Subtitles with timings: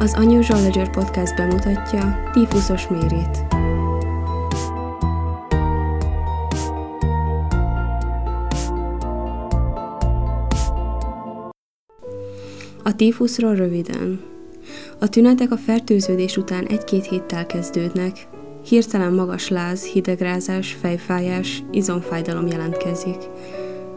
[0.00, 3.44] Az Unusual Podcast bemutatja Tífuszos Mérét.
[12.82, 14.20] A tífuszról röviden.
[15.00, 18.28] A tünetek a fertőződés után egy-két héttel kezdődnek.
[18.64, 23.18] Hirtelen magas láz, hidegrázás, fejfájás, izomfájdalom jelentkezik.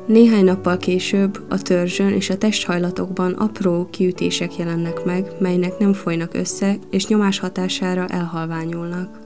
[0.05, 6.34] Néhány nappal később a törzsön és a testhajlatokban apró kiütések jelennek meg, melynek nem folynak
[6.34, 9.20] össze, és nyomás hatására elhalványulnak.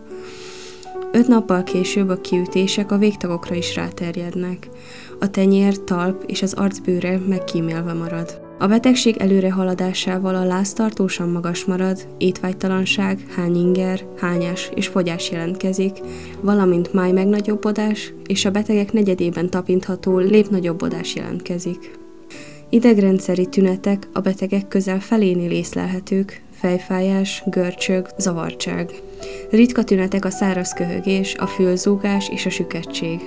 [1.11, 4.69] Öt nappal később a kiütések a végtagokra is ráterjednek.
[5.19, 8.46] A tenyér, talp és az arcbőre megkímélve marad.
[8.59, 15.99] A betegség előre haladásával a láz tartósan magas marad, étvágytalanság, hányinger, hányás és fogyás jelentkezik,
[16.41, 21.91] valamint máj megnagyobbodás és a betegek negyedében tapintható lépnagyobbodás jelentkezik.
[22.69, 28.91] Idegrendszeri tünetek a betegek közel felénél észlelhetők, fejfájás, görcsög, zavartság.
[29.49, 33.19] Ritka tünetek a száraz köhögés, a fülzúgás és a süketség.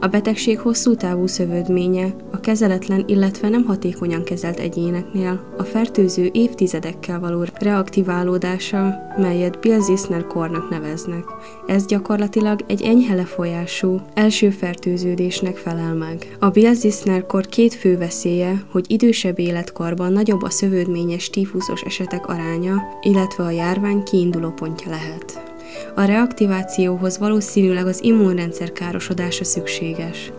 [0.00, 7.20] A betegség hosszú távú szövődménye, a kezeletlen, illetve nem hatékonyan kezelt egyéneknél a fertőző évtizedekkel
[7.20, 11.24] való reaktiválódása, melyet Bill Zissner kornak neveznek.
[11.66, 16.36] Ez gyakorlatilag egy enyhe lefolyású, első fertőződésnek felel meg.
[16.38, 22.26] A Bill Zissner kor két fő veszélye, hogy idősebb életkorban nagyobb a szövődményes tífuszos esetek
[22.26, 25.56] aránya, illetve a járvány kiinduló pontja lehet.
[25.94, 30.32] A reaktivációhoz valószínűleg az immunrendszer károsodása szükséges.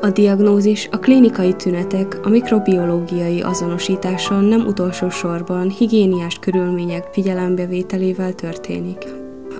[0.00, 9.06] A diagnózis, a klinikai tünetek, a mikrobiológiai azonosítása nem utolsó sorban higiéniás körülmények figyelembevételével történik.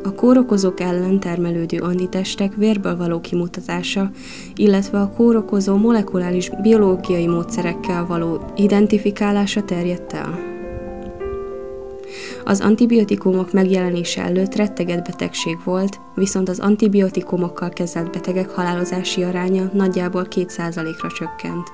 [0.02, 4.10] A kórokozók ellen termelődő antitestek vérből való kimutatása,
[4.54, 10.55] illetve a kórokozó molekuláris biológiai módszerekkel való identifikálása terjedt el.
[12.48, 20.26] Az antibiotikumok megjelenése előtt retteget betegség volt, viszont az antibiotikumokkal kezelt betegek halálozási aránya nagyjából
[20.30, 21.70] 2%-ra csökkent.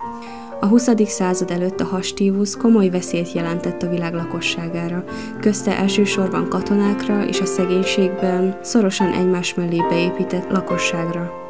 [0.61, 0.88] A 20.
[1.06, 5.05] század előtt a hastívusz komoly veszélyt jelentett a világ lakosságára,
[5.41, 11.42] közte elsősorban katonákra és a szegénységben szorosan egymás mellé beépített lakosságra.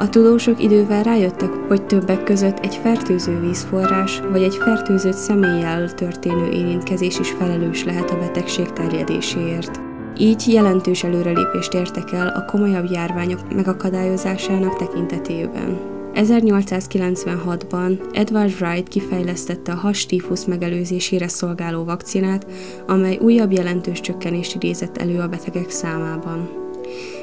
[0.00, 6.50] A tudósok idővel rájöttek, hogy többek között egy fertőző vízforrás vagy egy fertőzött személlyel történő
[6.50, 9.80] érintkezés is felelős lehet a betegség terjedéséért.
[10.18, 15.78] Így jelentős előrelépést értek el a komolyabb járványok megakadályozásának tekintetében.
[16.14, 22.46] 1896-ban Edward Wright kifejlesztette a hastífusz megelőzésére szolgáló vakcinát,
[22.86, 26.50] amely újabb jelentős csökkenést idézett elő a betegek számában.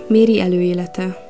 [0.07, 1.26] Méri előélete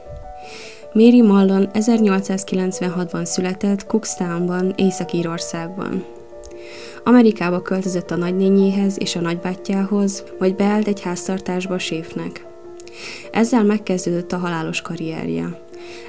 [0.97, 6.05] Mary Mallon 1896-ban született Cookstownban, Észak-Írországban.
[7.03, 12.45] Amerikába költözött a nagynényéhez és a nagybátyjához, majd beállt egy háztartásba séfnek.
[13.31, 15.61] Ezzel megkezdődött a halálos karrierje.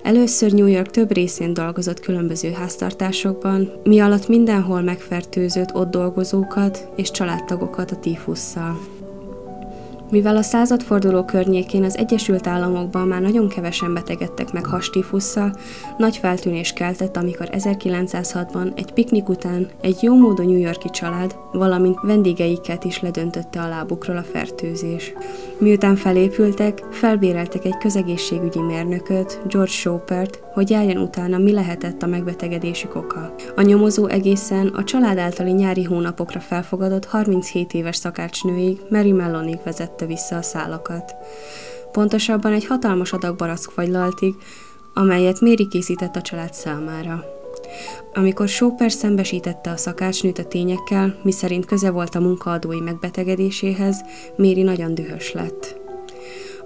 [0.02, 7.10] Először New York több részén dolgozott különböző háztartásokban, mi alatt mindenhol megfertőzött ott dolgozókat és
[7.10, 8.97] családtagokat a tífusszal.
[10.10, 15.52] Mivel a századforduló környékén az Egyesült Államokban már nagyon kevesen betegedtek meg hastífusszal,
[15.96, 22.84] nagy feltűnés keltett, amikor 1906-ban egy piknik után egy jómódú New Yorki család, valamint vendégeiket
[22.84, 25.12] is ledöntötte a lábukról a fertőzés.
[25.58, 32.94] Miután felépültek, felbéreltek egy közegészségügyi mérnököt, George Shopert, hogy járjon utána, mi lehetett a megbetegedésük
[32.94, 33.34] oka.
[33.56, 39.97] A nyomozó egészen a család általi nyári hónapokra felfogadott 37 éves szakácsnőig, Mary Mellonig vezette
[40.06, 41.14] vissza a szálakat.
[41.92, 44.34] Pontosabban egy hatalmas adag barackfagylaltig,
[44.94, 47.24] amelyet Méri készített a család számára.
[48.14, 54.04] Amikor Soper szembesítette a szakácsnőt a tényekkel, miszerint köze volt a munkaadói megbetegedéséhez,
[54.36, 55.77] Méri nagyon dühös lett.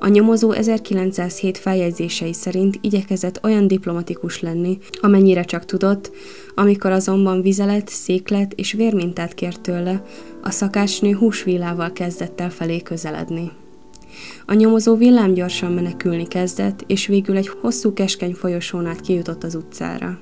[0.04, 6.10] A nyomozó 1907 feljegyzései szerint igyekezett olyan diplomatikus lenni, amennyire csak tudott,
[6.54, 10.04] amikor azonban vizelet, széklet és vérmintát kért tőle,
[10.40, 13.50] a szakácsnő húsvillával kezdett el felé közeledni.
[14.46, 20.19] A nyomozó villámgyorsan menekülni kezdett, és végül egy hosszú keskeny folyosón át kijutott az utcára.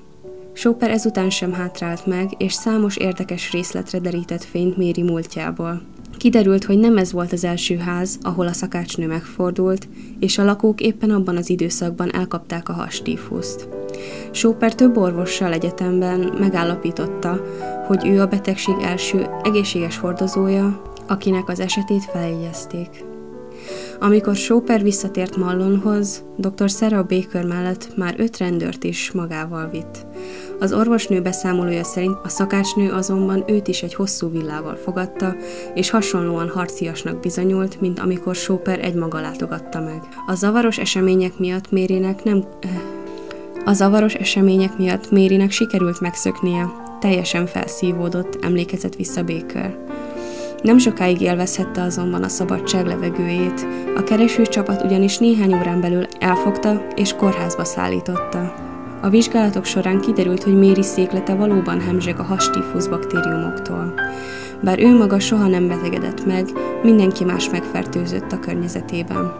[0.52, 5.82] Soper ezután sem hátrált meg, és számos érdekes részletre derített fényt Méri múltjából.
[6.20, 9.88] Kiderült, hogy nem ez volt az első ház, ahol a szakácsnő megfordult,
[10.18, 13.68] és a lakók éppen abban az időszakban elkapták a hastífuszt.
[14.30, 17.44] Soper több orvossal egyetemben megállapította,
[17.86, 23.09] hogy ő a betegség első egészséges hordozója, akinek az esetét feljegyezték.
[24.02, 26.68] Amikor Chopper visszatért Mallonhoz, dr.
[26.68, 30.06] Sarah Baker mellett már öt rendőrt is magával vitt.
[30.58, 35.36] Az orvosnő beszámolója szerint a szakácsnő azonban őt is egy hosszú villával fogadta,
[35.74, 40.02] és hasonlóan harciasnak bizonyult, mint amikor Chopper egymaga látogatta meg.
[40.26, 42.44] A zavaros események miatt Mérinek nem...
[42.60, 42.80] Eh,
[43.64, 49.89] a zavaros események miatt Mérinek sikerült megszöknie, teljesen felszívódott, emlékezett vissza Baker.
[50.62, 53.66] Nem sokáig élvezhette azonban a szabadság levegőjét,
[53.96, 58.54] a keresőcsapat ugyanis néhány órán belül elfogta és kórházba szállította.
[59.02, 63.94] A vizsgálatok során kiderült, hogy Méri széklete valóban hemzseg a hastífusz baktériumoktól.
[64.62, 66.48] Bár ő maga soha nem betegedett meg,
[66.82, 69.32] mindenki más megfertőzött a környezetében.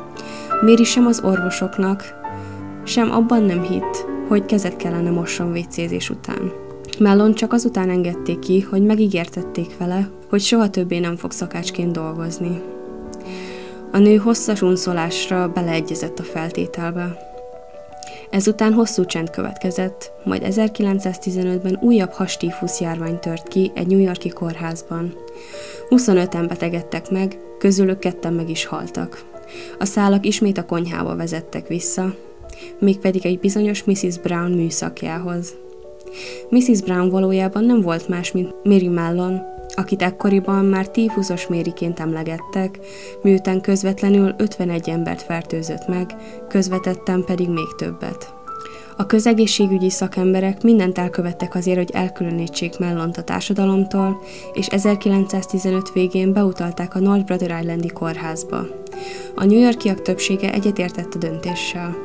[0.61, 2.05] Méri sem az orvosoknak,
[2.85, 6.53] sem abban nem hitt, hogy kezet kellene mosson vécézés után.
[6.99, 12.63] Mellon csak azután engedték ki, hogy megígértették vele, hogy soha többé nem fog szakácsként dolgozni.
[13.93, 17.29] A nő hosszas unszolásra beleegyezett a feltételbe.
[18.31, 25.15] Ezután hosszú csend következett, majd 1915-ben újabb hastífusz járvány tört ki egy New Yorki kórházban.
[25.89, 29.25] 25-en betegedtek meg, közülük ketten meg is haltak.
[29.79, 32.15] A szálak ismét a konyhába vezettek vissza,
[32.79, 34.19] mégpedig egy bizonyos Mrs.
[34.19, 35.55] Brown műszakjához.
[36.49, 36.81] Mrs.
[36.83, 39.43] Brown valójában nem volt más, mint Mary Mellon,
[39.75, 42.79] akit ekkoriban már tífuszos mériként emlegettek,
[43.23, 46.15] miután közvetlenül 51 embert fertőzött meg,
[46.49, 48.39] közvetetten pedig még többet.
[49.01, 54.23] A közegészségügyi szakemberek mindent elkövettek azért, hogy elkülönítsék Mellont a társadalomtól,
[54.53, 58.67] és 1915 végén beutalták a North Brother Islandi kórházba.
[59.35, 61.97] A New Yorkiak többsége egyetértett a döntéssel.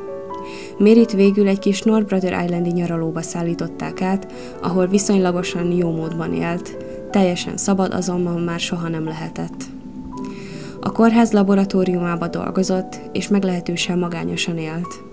[0.78, 4.32] Mérit végül egy kis North Brother Islandi nyaralóba szállították át,
[4.62, 6.78] ahol viszonylagosan jó módban élt,
[7.16, 9.64] teljesen szabad azonban már soha nem lehetett.
[10.82, 15.04] A kórház laboratóriumába dolgozott, és meglehetősen magányosan élt.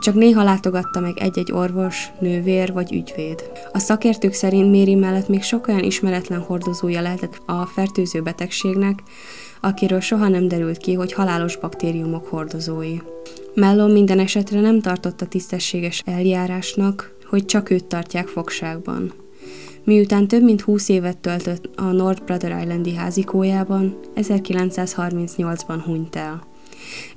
[0.00, 3.50] Csak néha látogatta meg egy-egy orvos, nővér vagy ügyvéd.
[3.72, 9.02] A szakértők szerint Méri mellett még sok olyan ismeretlen hordozója lehetett a fertőző betegségnek,
[9.60, 12.96] akiről soha nem derült ki, hogy halálos baktériumok hordozói.
[13.54, 19.12] Mellon minden esetre nem tartotta tisztességes eljárásnak, hogy csak őt tartják fogságban.
[19.84, 26.48] Miután több mint 20 évet töltött a North Brother Islandi házikójában, 1938-ban hunyt el.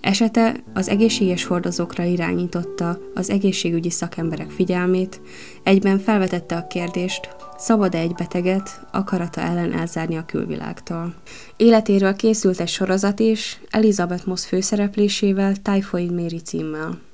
[0.01, 5.21] Esete az egészséges hordozókra irányította az egészségügyi szakemberek figyelmét,
[5.63, 11.13] egyben felvetette a kérdést, szabad-e egy beteget akarata ellen elzárni a külvilágtól.
[11.57, 17.12] Életéről készült egy sorozat is, Elizabeth Moss főszereplésével Typhoid Mary címmel.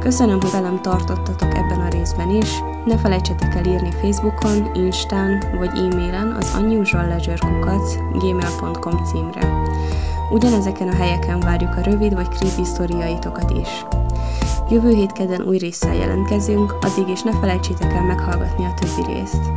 [0.00, 2.62] Köszönöm, hogy velem tartottatok ebben a részben is.
[2.84, 9.62] Ne felejtsetek el írni Facebookon, Instán vagy e-mailen az unusualledgerkukac.gmail.com címre.
[10.30, 13.84] Ugyanezeken a helyeken várjuk a rövid vagy creepy sztoriaitokat is.
[14.70, 19.50] Jövő hét kedden új résszel jelentkezünk, addig is ne felejtsétek el meghallgatni a többi részt.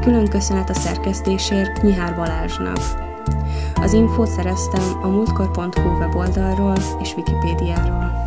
[0.00, 2.78] Külön köszönet a szerkesztésért Nyihár Balázsnak.
[3.74, 8.23] Az infót szereztem a múltkor.hu weboldalról és Wikipédiáról.